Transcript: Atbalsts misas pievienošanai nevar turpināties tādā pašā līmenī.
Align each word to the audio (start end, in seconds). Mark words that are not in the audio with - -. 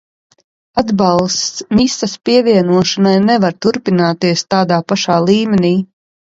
Atbalsts 0.81 1.65
misas 1.81 2.15
pievienošanai 2.29 3.13
nevar 3.29 3.57
turpināties 3.69 4.45
tādā 4.57 4.83
pašā 4.91 5.23
līmenī. 5.31 5.75